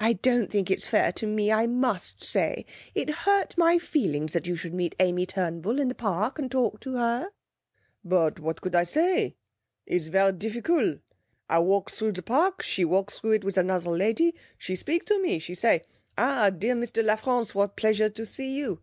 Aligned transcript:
'I 0.00 0.14
don't 0.14 0.50
think 0.50 0.68
it's 0.68 0.84
fair 0.88 1.12
to 1.12 1.28
me, 1.28 1.52
I 1.52 1.68
must 1.68 2.24
say; 2.24 2.66
it 2.92 3.08
hurt 3.08 3.56
my 3.56 3.78
feelings 3.78 4.32
that 4.32 4.48
you 4.48 4.56
should 4.56 4.74
meet 4.74 4.96
Amy 4.98 5.26
Turnbull 5.26 5.78
in 5.78 5.86
the 5.86 5.94
park 5.94 6.40
and 6.40 6.50
talk 6.50 6.80
to 6.80 6.96
her.' 6.96 7.30
'But 8.02 8.40
what 8.40 8.60
could 8.60 8.74
I 8.74 8.82
say? 8.82 9.36
It 9.86 9.94
is 9.94 10.08
ver' 10.08 10.32
difficul. 10.32 10.98
I 11.48 11.60
walk 11.60 11.88
through 11.88 12.14
the 12.14 12.20
park; 12.22 12.62
she 12.62 12.84
walk 12.84 13.12
through 13.12 13.30
it 13.30 13.44
with 13.44 13.56
another 13.56 13.92
lady. 13.92 14.34
She 14.58 14.74
speak 14.74 15.04
to 15.04 15.22
me. 15.22 15.38
She 15.38 15.54
say: 15.54 15.84
Ah, 16.18 16.50
dear 16.50 16.74
Mr 16.74 17.04
La 17.04 17.14
France, 17.14 17.54
what 17.54 17.76
pleasure 17.76 18.08
to 18.08 18.26
see 18.26 18.56
you! 18.58 18.80